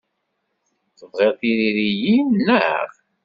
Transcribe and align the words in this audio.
Tebɣiḍ 0.97 1.33
tiririyin, 1.39 2.29
naɣ? 2.45 2.89